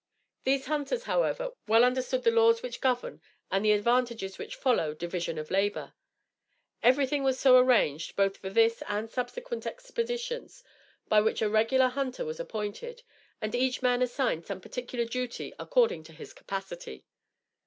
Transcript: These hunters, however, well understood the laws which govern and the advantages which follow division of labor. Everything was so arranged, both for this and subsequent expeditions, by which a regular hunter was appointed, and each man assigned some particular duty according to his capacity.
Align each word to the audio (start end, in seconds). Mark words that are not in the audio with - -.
These 0.45 0.65
hunters, 0.65 1.03
however, 1.03 1.51
well 1.67 1.83
understood 1.83 2.23
the 2.23 2.31
laws 2.31 2.63
which 2.63 2.81
govern 2.81 3.21
and 3.51 3.63
the 3.63 3.73
advantages 3.73 4.39
which 4.39 4.55
follow 4.55 4.95
division 4.95 5.37
of 5.37 5.51
labor. 5.51 5.93
Everything 6.81 7.23
was 7.23 7.39
so 7.39 7.55
arranged, 7.59 8.15
both 8.15 8.37
for 8.37 8.49
this 8.49 8.81
and 8.87 9.11
subsequent 9.11 9.67
expeditions, 9.67 10.63
by 11.07 11.21
which 11.21 11.43
a 11.43 11.49
regular 11.49 11.89
hunter 11.89 12.25
was 12.25 12.39
appointed, 12.39 13.03
and 13.43 13.53
each 13.53 13.83
man 13.83 14.01
assigned 14.01 14.47
some 14.47 14.59
particular 14.59 15.05
duty 15.05 15.53
according 15.59 16.01
to 16.05 16.13
his 16.13 16.33
capacity. 16.33 17.05